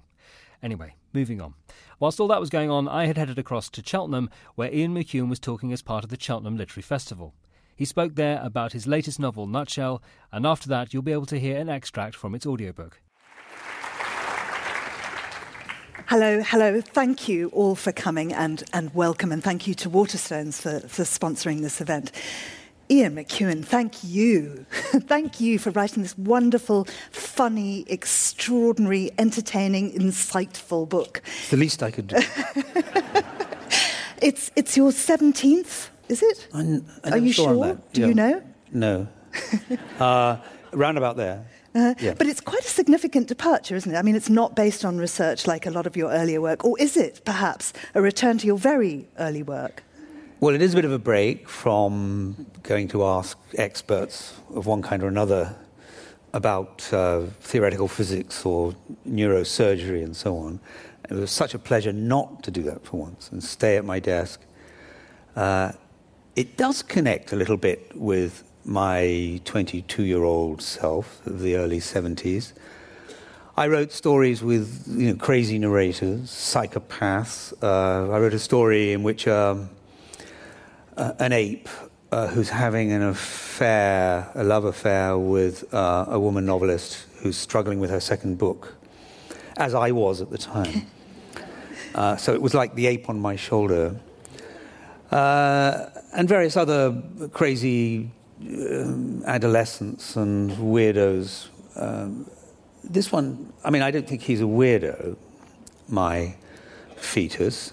[0.62, 1.54] Anyway, moving on.
[2.00, 5.28] Whilst all that was going on, I had headed across to Cheltenham, where Ian McEwan
[5.28, 7.34] was talking as part of the Cheltenham Literary Festival.
[7.76, 11.38] He spoke there about his latest novel, Nutshell, and after that, you'll be able to
[11.38, 13.00] hear an extract from its audiobook.
[16.06, 16.80] Hello, hello.
[16.80, 21.02] Thank you all for coming and, and welcome, and thank you to Waterstones for, for
[21.02, 22.10] sponsoring this event.
[22.90, 24.64] Ian McEwan, thank you.
[24.72, 31.20] thank you for writing this wonderful, funny, extraordinary, entertaining, insightful book.
[31.26, 32.16] It's the least I could do.
[34.20, 36.48] It's, it's your 17th, is it?
[36.52, 37.50] I'm, I'm Are you sure?
[37.50, 37.64] on sure?
[37.66, 37.92] that.
[37.92, 38.06] Do Yeah.
[38.08, 38.42] you know?
[38.72, 39.06] No.
[40.00, 40.38] uh,
[40.72, 41.44] round about there.
[41.72, 42.14] Uh, Yeah.
[42.14, 43.96] But it's quite a significant departure, isn't it?
[43.96, 46.76] I mean, it's not based on research like a lot of your earlier work, or
[46.80, 49.84] is it perhaps a return to your very early work?
[50.40, 54.82] Well, it is a bit of a break from going to ask experts of one
[54.82, 55.56] kind or another
[56.32, 60.60] about uh, theoretical physics or neurosurgery and so on.
[61.10, 63.98] It was such a pleasure not to do that for once and stay at my
[63.98, 64.40] desk.
[65.34, 65.72] Uh,
[66.36, 71.80] it does connect a little bit with my 22 year old self of the early
[71.80, 72.52] 70s.
[73.56, 77.52] I wrote stories with you know, crazy narrators, psychopaths.
[77.60, 79.70] Uh, I wrote a story in which um,
[80.98, 81.68] uh, an ape
[82.10, 87.78] uh, who's having an affair, a love affair with uh, a woman novelist who's struggling
[87.78, 88.74] with her second book,
[89.56, 90.86] as I was at the time.
[91.94, 93.98] Uh, so it was like the ape on my shoulder.
[95.10, 98.10] Uh, and various other crazy
[98.42, 101.48] um, adolescents and weirdos.
[101.76, 102.30] Um,
[102.84, 105.16] this one, I mean, I don't think he's a weirdo,
[105.88, 106.36] my
[106.94, 107.72] fetus.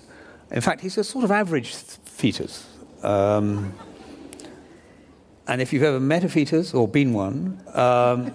[0.50, 2.66] In fact, he's a sort of average th- fetus.
[3.04, 3.74] Um,
[5.48, 8.34] and if you've ever met a fetus or been one, um,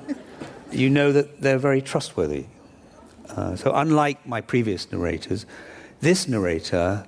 [0.71, 2.47] you know that they're very trustworthy.
[3.29, 5.47] Uh, so, unlike my previous narrators,
[6.01, 7.07] this narrator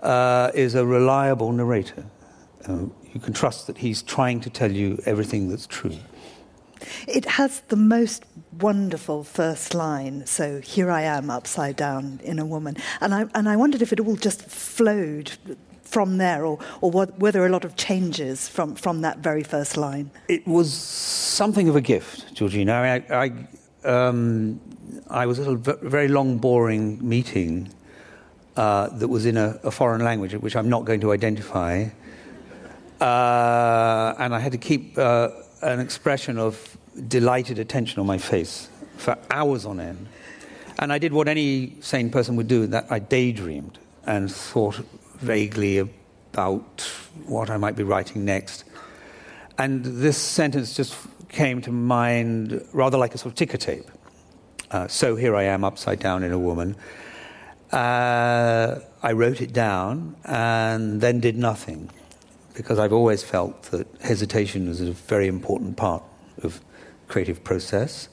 [0.00, 2.04] uh, is a reliable narrator.
[2.66, 5.96] Uh, you can trust that he's trying to tell you everything that's true.
[7.06, 8.24] It has the most
[8.60, 10.26] wonderful first line.
[10.26, 13.92] So here I am, upside down in a woman, and I and I wondered if
[13.92, 15.32] it all just flowed
[15.84, 19.76] from there, or or were there a lot of changes from from that very first
[19.76, 20.10] line?
[20.28, 22.72] It was something of a gift, Georgina.
[22.72, 24.60] I, I, um,
[25.08, 27.68] I was at a very long, boring meeting
[28.56, 31.88] uh, that was in a, a foreign language, which I'm not going to identify.
[33.00, 35.28] Uh, and I had to keep uh,
[35.62, 36.76] an expression of
[37.08, 40.06] delighted attention on my face for hours on end.
[40.78, 44.80] And I did what any sane person would do, that I daydreamed and thought
[45.24, 46.80] vaguely about
[47.26, 48.64] what I might be writing next.
[49.58, 50.96] And this sentence just
[51.28, 53.90] came to mind rather like a sort of ticker tape.
[54.70, 56.76] Uh, so here I am, upside down in a woman.
[57.70, 61.90] Uh, I wrote it down and then did nothing
[62.54, 66.02] because I've always felt that hesitation is a very important part
[66.42, 66.60] of
[67.08, 68.08] creative process.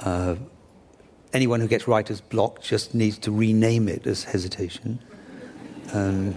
[0.00, 0.36] Uh,
[1.32, 5.00] anyone who gets writer's block just needs to rename it as hesitation.
[5.92, 6.36] Um,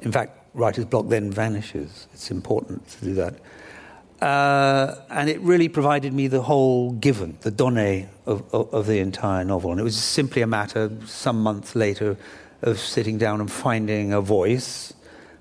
[0.00, 2.06] in fact, writer's block then vanishes.
[2.12, 3.34] It's important to do that.
[4.20, 8.98] Uh, and it really provided me the whole given, the donné of, of, of the
[8.98, 9.70] entire novel.
[9.70, 12.16] And it was simply a matter, some months later,
[12.62, 14.94] of sitting down and finding a voice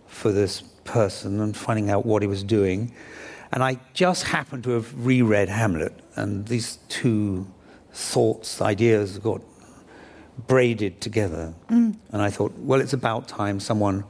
[0.08, 2.94] for this person and finding out what he was doing.
[3.52, 7.48] And I just happened to have reread Hamlet, and these two
[7.94, 9.42] thoughts, ideas got
[10.48, 11.54] braided together.
[12.12, 14.04] And I thought, well, it's about time someone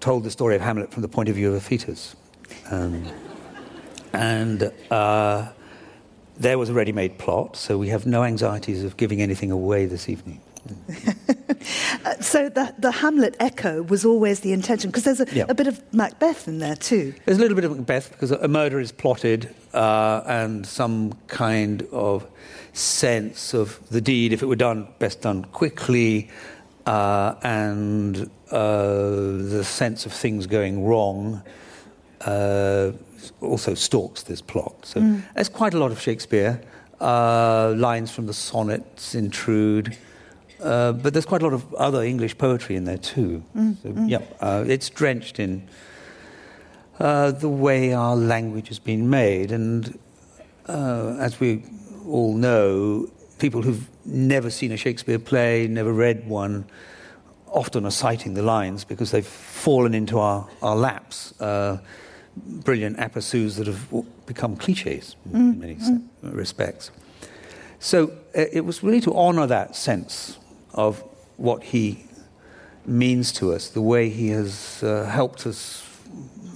[0.00, 2.14] told the story of Hamlet from the point of view of a fetus.
[2.70, 3.04] Um,
[4.12, 5.48] and uh,
[6.36, 9.86] there was a ready made plot, so we have no anxieties of giving anything away
[9.86, 10.40] this evening.
[12.24, 15.44] So the, the Hamlet echo was always the intention, because there's a, Yeah.
[15.48, 17.14] a bit of Macbeth in there too.
[17.26, 21.86] There's a little bit of Macbeth because a murder is plotted uh, and some kind
[21.92, 22.26] of
[22.72, 26.30] sense of the deed, if it were done, best done quickly,
[26.86, 29.10] uh, and uh,
[29.54, 31.42] the sense of things going wrong
[32.22, 32.90] uh,
[33.42, 34.74] also stalks this plot.
[34.86, 36.60] So there's quite a lot of Shakespeare.
[37.00, 39.96] Uh, lines from the sonnets intrude.
[40.60, 43.42] Uh, but there's quite a lot of other English poetry in there too.
[43.82, 45.68] So, yeah, uh, it's drenched in
[46.98, 49.52] uh, the way our language has been made.
[49.52, 49.98] And
[50.68, 51.64] uh, as we
[52.06, 56.64] all know, people who've never seen a Shakespeare play, never read one,
[57.48, 61.38] often are citing the lines because they've fallen into our, our laps.
[61.40, 61.78] Uh,
[62.36, 63.88] brilliant aperçus that have
[64.26, 66.90] become cliches in many se- respects.
[67.78, 70.38] So it was really to honor that sense
[70.74, 71.02] of
[71.36, 72.04] what he
[72.86, 75.82] means to us, the way he has uh, helped us,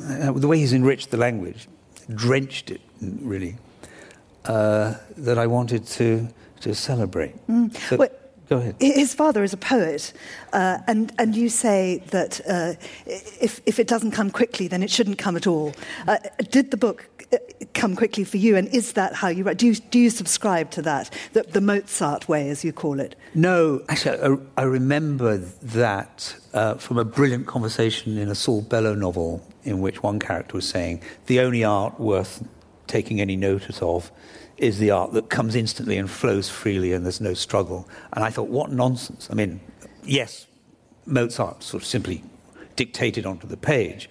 [0.05, 1.69] uh, the way he's enriched the language,
[2.15, 3.57] drenched it, really,
[4.45, 6.29] uh, that I wanted to,
[6.61, 7.35] to celebrate.
[7.89, 8.09] So- Well,
[8.49, 8.77] go ahead.
[8.81, 10.13] His father is a poet,
[10.53, 12.75] uh, and, and you say that uh,
[13.07, 15.75] if, if it doesn't come quickly, then it shouldn't come at all.
[16.07, 16.19] Uh,
[16.51, 17.37] did the book uh,
[17.75, 19.59] come quickly for you, and is that how you write?
[19.59, 23.15] Do you, do you subscribe to that, the, the Mozart way, as you call it?
[23.35, 28.95] No, actually, I, I remember that uh, from a brilliant conversation in a Saul Bellow
[28.95, 32.43] novel in which one character was saying, the only art worth
[32.87, 34.11] taking any notice of
[34.59, 37.89] is the art that comes instantly and flows freely and there's no struggle.
[38.13, 39.29] And I thought, what nonsense.
[39.31, 39.61] I mean,
[40.05, 40.47] yes,
[41.07, 42.23] Mozart sort of simply
[42.77, 44.11] dictated onto the page.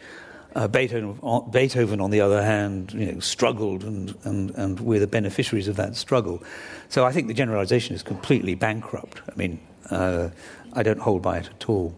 [0.56, 1.20] Uh, Beethoven,
[1.52, 5.76] Beethoven, on the other hand, you know, struggled, and, and, and we're the beneficiaries of
[5.76, 6.42] that struggle.
[6.90, 9.22] So I think the generalization is completely bankrupt.
[9.30, 9.60] I mean,
[9.92, 10.30] uh,
[10.74, 11.96] I don't hold by it at all.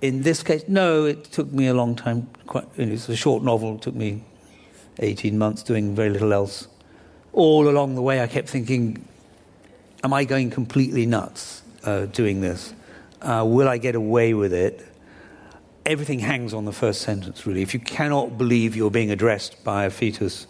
[0.00, 2.28] In this case, no, it took me a long time.
[2.46, 3.74] Quite, it's a short novel.
[3.74, 4.24] It took me
[5.00, 6.68] 18 months doing very little else.
[7.36, 9.06] All along the way, I kept thinking,
[10.02, 12.72] am I going completely nuts uh, doing this?
[13.20, 14.82] Uh, will I get away with it?
[15.84, 17.60] Everything hangs on the first sentence, really.
[17.60, 20.46] If you cannot believe you're being addressed by a fetus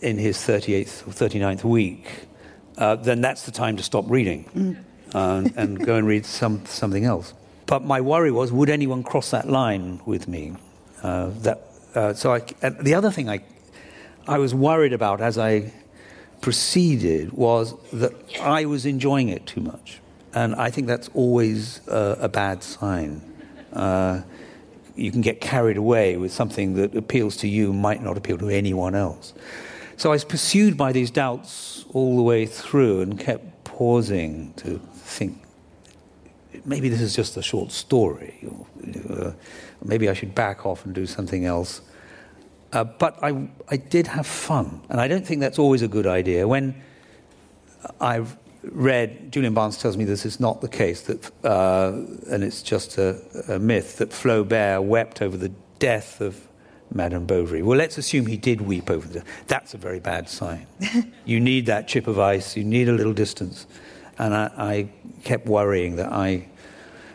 [0.00, 2.06] in his 38th or 39th week,
[2.78, 4.78] uh, then that's the time to stop reading
[5.12, 7.34] uh, and go and read some, something else.
[7.66, 10.54] But my worry was, would anyone cross that line with me?
[11.02, 11.62] Uh, that,
[11.96, 13.40] uh, so I, and the other thing I,
[14.28, 15.72] I was worried about as I
[16.40, 20.00] proceeded was that I was enjoying it too much.
[20.34, 23.22] And I think that's always a bad sign.
[23.72, 24.22] Uh,
[24.94, 28.48] you can get carried away with something that appeals to you might not appeal to
[28.48, 29.34] anyone else.
[29.96, 34.78] So I was pursued by these doubts all the way through and kept pausing to
[34.94, 35.46] think
[36.64, 38.66] maybe this is just a short story, or
[39.10, 39.32] uh,
[39.84, 41.80] maybe I should back off and do something else.
[42.72, 46.06] Uh, but I, I did have fun, and I don't think that's always a good
[46.06, 46.46] idea.
[46.46, 46.74] When
[48.00, 51.92] I've read, Julian Barnes tells me this is not the case, that, uh,
[52.30, 56.48] and it's just a, a myth, that Flaubert wept over the death of
[56.92, 57.62] Madame Bovary.
[57.62, 60.66] Well, let's assume he did weep over the That's a very bad sign.
[61.24, 63.66] you need that chip of ice, you need a little distance.
[64.18, 64.88] And I, I
[65.24, 66.48] kept worrying that I,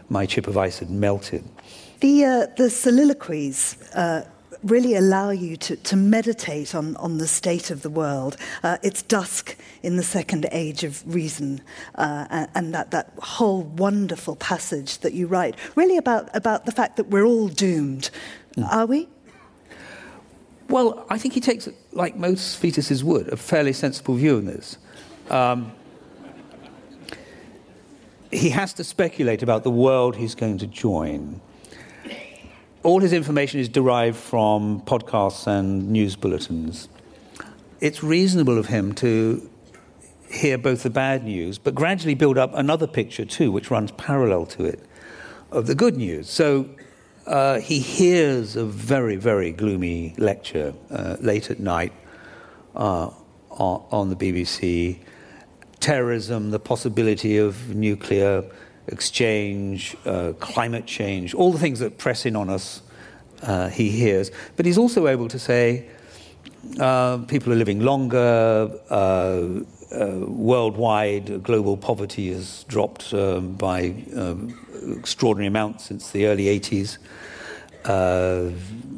[0.10, 1.44] my chip of ice had melted.
[2.00, 4.26] The, uh, the soliloquies uh,
[4.64, 8.38] really allow you to, to meditate on, on the state of the world.
[8.64, 11.62] Uh, it's dusk in the second age of reason,
[11.96, 16.98] uh, and, that, that whole wonderful passage that you write, really about, about the fact
[16.98, 18.10] that we're all doomed.
[18.70, 19.08] Are we?
[20.70, 24.78] Well, I think he takes, like most fetuses would, a fairly sensible view on this.
[25.30, 25.72] Um,
[28.32, 31.42] he has to speculate about the world he's going to join.
[32.84, 36.90] All his information is derived from podcasts and news bulletins.
[37.80, 39.48] It's reasonable of him to
[40.28, 44.48] hear both the bad news, but gradually build up another picture too, which runs parallel
[44.48, 44.80] to it,
[45.52, 46.28] of the good news.
[46.28, 46.70] So
[47.28, 51.94] uh, he hears a very, very gloomy lecture uh, late at night
[52.76, 53.12] uh,
[53.52, 54.98] on, on the BBC.
[55.80, 58.44] Terrorism, the possibility of nuclear
[58.88, 62.82] exchange, uh, climate change, all the things that press in on us,
[63.44, 64.32] uh, he hears.
[64.56, 65.88] But he's also able to say,
[66.80, 68.70] Uh, people are living longer.
[68.90, 69.62] Uh,
[69.92, 74.58] uh, worldwide, global poverty has dropped um, by um,
[74.98, 76.98] extraordinary amounts since the early 80s.
[77.84, 78.52] Uh,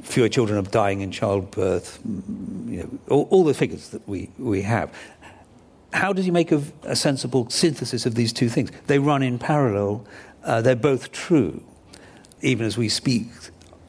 [0.03, 1.99] fewer children are dying in childbirth.
[2.05, 4.93] You know, all, all, the figures that we, we have.
[5.93, 8.71] How does he make a, a sensible synthesis of these two things?
[8.87, 10.05] They run in parallel.
[10.43, 11.63] Uh, they're both true.
[12.41, 13.27] Even as we speak,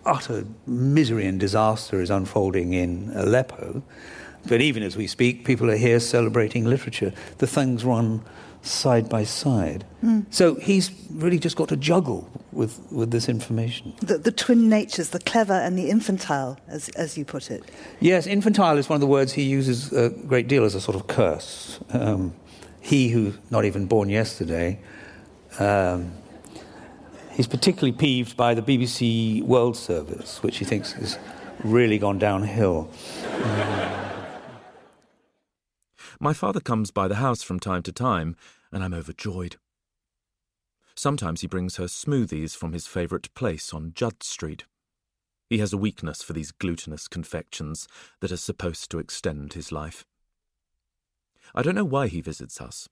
[0.04, 3.82] utter misery and disaster is unfolding in Aleppo.
[4.46, 7.12] But even as we speak, people are here celebrating literature.
[7.38, 8.22] The things run
[8.64, 9.84] side by side.
[10.02, 10.24] Mm.
[10.30, 13.94] So he's really just got to juggle with, with this information.
[14.00, 17.70] The, the, twin natures, the clever and the infantile, as, as you put it.
[18.00, 20.96] Yes, infantile is one of the words he uses a great deal as a sort
[20.96, 21.78] of curse.
[21.90, 22.34] Um,
[22.80, 24.80] he who not even born yesterday.
[25.58, 26.12] Um,
[27.32, 31.18] he's particularly peeved by the BBC World Service, which he thinks has
[31.62, 32.90] really gone downhill.
[33.42, 34.04] Um,
[36.20, 38.36] my father comes by the house from time to time,
[38.74, 39.56] and I'm overjoyed.
[40.96, 44.64] Sometimes he brings her smoothies from his favourite place on Judd Street.
[45.48, 47.86] He has a weakness for these glutinous confections
[48.20, 50.04] that are supposed to extend his life.
[51.54, 52.88] I don't know why he visits us,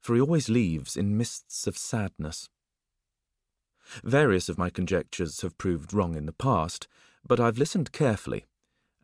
[0.00, 2.48] for he always leaves in mists of sadness.
[4.04, 6.86] Various of my conjectures have proved wrong in the past,
[7.26, 8.44] but I've listened carefully,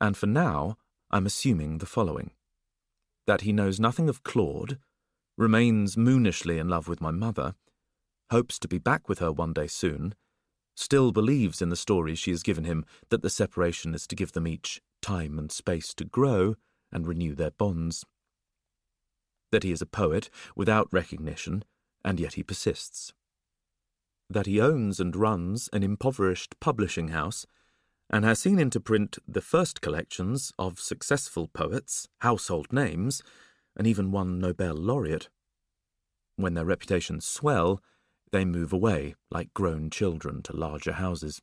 [0.01, 0.77] and for now
[1.11, 2.31] I'm assuming the following
[3.27, 4.79] that he knows nothing of Claude,
[5.41, 7.55] remains moonishly in love with my mother,
[8.31, 10.15] hopes to be back with her one day soon,
[10.77, 14.33] still believes in the stories she has given him that the separation is to give
[14.33, 16.55] them each time and space to grow
[16.93, 18.05] and renew their bonds.
[19.51, 21.65] That he is a poet without recognition,
[22.05, 23.15] and yet he persists.
[24.29, 27.47] That he owns and runs an impoverished publishing house
[28.11, 33.23] and has seen into print the first collections of successful poets, household names,
[33.77, 35.29] and even one Nobel laureate.
[36.37, 37.83] When their reputations swell,
[38.33, 41.41] they move away like grown children to larger houses.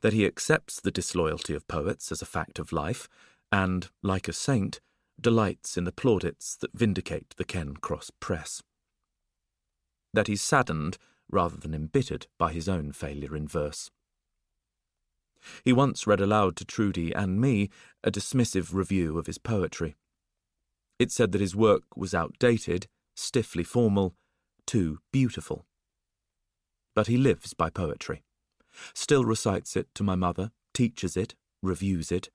[0.00, 3.08] That he accepts the disloyalty of poets as a fact of life,
[3.50, 4.80] and, like a saint,
[5.20, 8.62] delights in the plaudits that vindicate the Cairncross press.
[10.14, 10.98] That he's saddened
[11.30, 13.90] rather than embittered by his own failure in verse.
[15.64, 17.70] He once read aloud to Trudy and me
[18.04, 19.96] a dismissive review of his poetry.
[21.02, 22.86] It said that his work was outdated,
[23.16, 24.14] stiffly formal,
[24.66, 25.66] too beautiful.
[26.94, 28.22] But he lives by poetry,
[28.94, 32.30] still recites it to my mother, teaches it, reviews it,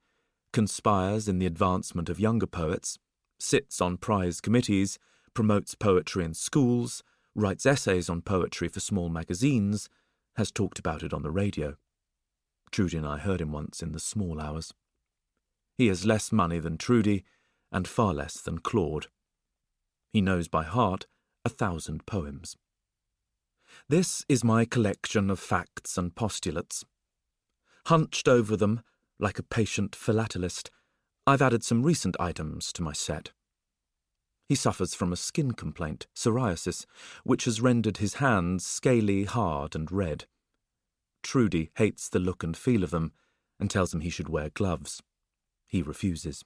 [0.52, 3.00] conspires in the advancement of younger poets,
[3.40, 5.00] sits on prize committees,
[5.34, 7.04] promotes poetry in schools,
[7.36, 9.88] writes essays on poetry for small magazines,
[10.36, 11.78] has talked about it on the radio.
[12.72, 14.74] Trudy and I heard him once in the small hours.
[15.78, 17.24] He has less money than Trudy,
[17.72, 19.08] and far less than Claude.
[20.12, 21.08] He knows by heart
[21.46, 22.56] a thousand poems.
[23.90, 26.84] This is my collection of facts and postulates.
[27.88, 28.82] Hunched over them,
[29.20, 30.70] like a patient philatelist,
[31.26, 33.32] I've added some recent items to my set.
[34.48, 36.86] He suffers from a skin complaint, psoriasis,
[37.24, 40.26] which has rendered his hands scaly, hard, and red.
[41.22, 43.12] Trudy hates the look and feel of them
[43.60, 45.02] and tells him he should wear gloves.
[45.68, 46.46] He refuses.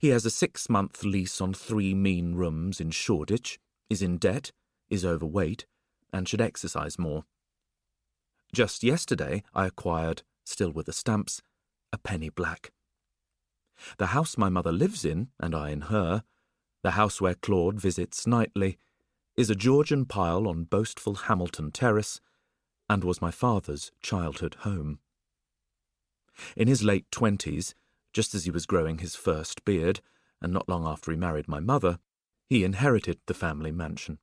[0.00, 3.58] He has a six month lease on three mean rooms in Shoreditch,
[3.90, 4.52] is in debt,
[4.88, 5.66] is overweight,
[6.12, 7.24] and should exercise more.
[8.52, 11.42] Just yesterday I acquired, still with the stamps,
[11.92, 12.72] a penny black.
[13.98, 16.22] The house my mother lives in, and I in her,
[16.82, 18.78] the house where Claude visits nightly,
[19.36, 22.20] is a Georgian pile on boastful Hamilton Terrace
[22.88, 25.00] and was my father's childhood home.
[26.56, 27.74] In his late twenties,
[28.16, 30.00] just as he was growing his first beard,
[30.40, 31.98] and not long after he married my mother,
[32.48, 34.18] he inherited the family mansion.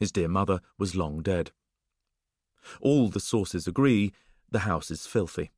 [0.00, 1.52] His dear mother was long dead.
[2.80, 4.10] All the sources agree
[4.50, 5.52] the house is filthy.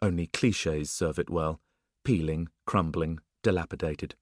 [0.00, 1.60] Only cliches serve it well
[2.04, 4.14] peeling, crumbling, dilapidated.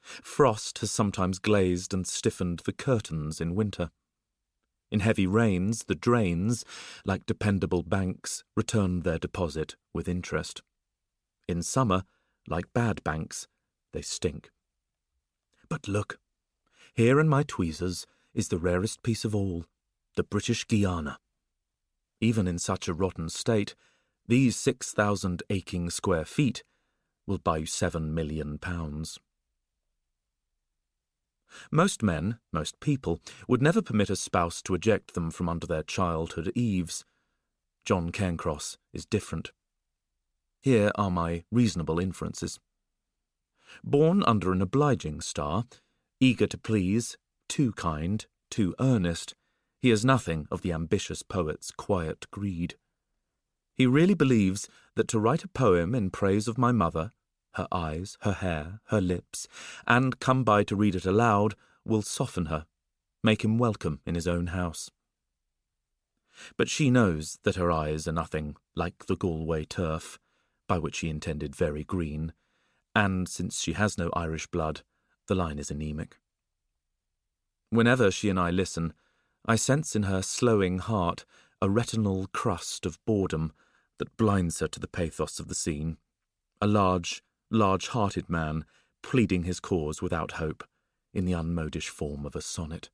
[0.00, 3.90] Frost has sometimes glazed and stiffened the curtains in winter.
[4.90, 6.64] In heavy rains, the drains,
[7.04, 10.62] like dependable banks, return their deposit with interest.
[11.48, 12.04] In summer,
[12.46, 13.46] like bad banks,
[13.92, 14.50] they stink.
[15.68, 16.18] But look,
[16.94, 19.64] here in my tweezers is the rarest piece of all,
[20.16, 21.18] the British Guiana.
[22.20, 23.74] Even in such a rotten state,
[24.26, 26.62] these 6,000 aching square feet
[27.26, 29.18] will buy you seven million pounds.
[31.70, 35.82] Most men, most people, would never permit a spouse to eject them from under their
[35.82, 37.04] childhood eaves.
[37.84, 39.52] John Cairncross is different.
[40.60, 42.60] Here are my reasonable inferences.
[43.82, 45.64] Born under an obliging star,
[46.20, 47.16] eager to please,
[47.48, 49.34] too kind, too earnest,
[49.80, 52.74] he has nothing of the ambitious poet's quiet greed.
[53.74, 57.12] He really believes that to write a poem in praise of my mother,
[57.54, 59.48] her eyes, her hair, her lips,
[59.86, 61.54] and come by to read it aloud,
[61.86, 62.66] will soften her,
[63.22, 64.90] make him welcome in his own house.
[66.58, 70.18] But she knows that her eyes are nothing like the Galway turf,
[70.70, 72.32] by which she intended very green,
[72.94, 74.82] and since she has no Irish blood,
[75.26, 76.18] the line is anemic.
[77.70, 78.92] Whenever she and I listen,
[79.44, 81.24] I sense in her slowing heart
[81.60, 83.52] a retinal crust of boredom
[83.98, 85.96] that blinds her to the pathos of the scene.
[86.60, 88.64] A large, large hearted man
[89.02, 90.62] pleading his cause without hope
[91.12, 92.90] in the unmodish form of a sonnet.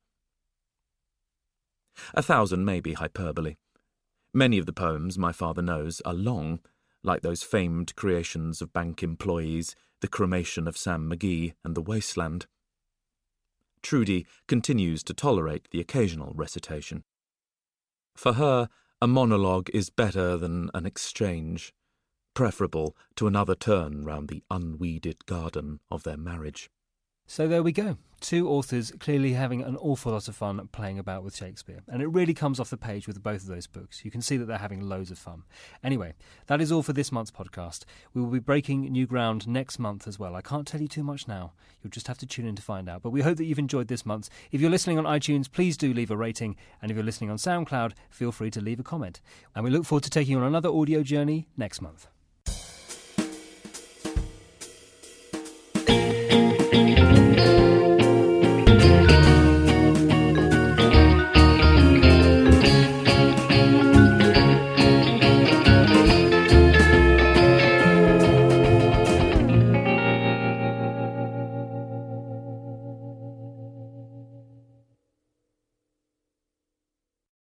[2.15, 3.57] A thousand may be hyperbole.
[4.33, 6.59] Many of the poems my father knows are long,
[7.07, 12.45] like those famed creations of bank employees, the cremation of Sam McGee, and the wasteland.
[13.81, 17.03] Trudy continues to tolerate the occasional recitation.
[18.15, 18.69] For her,
[19.01, 21.73] a monologue is better than an exchange,
[22.33, 26.69] preferable to another turn round the unweeded garden of their marriage.
[27.29, 27.97] So there we go.
[28.21, 31.81] Two authors clearly having an awful lot of fun playing about with Shakespeare.
[31.87, 34.05] And it really comes off the page with both of those books.
[34.05, 35.43] You can see that they're having loads of fun.
[35.83, 36.13] Anyway,
[36.47, 37.83] that is all for this month's podcast.
[38.13, 40.35] We will be breaking new ground next month as well.
[40.35, 41.51] I can't tell you too much now.
[41.83, 43.01] You'll just have to tune in to find out.
[43.01, 44.29] But we hope that you've enjoyed this month.
[44.51, 46.55] If you're listening on iTunes, please do leave a rating.
[46.81, 49.19] And if you're listening on SoundCloud, feel free to leave a comment.
[49.53, 52.07] And we look forward to taking you on another audio journey next month.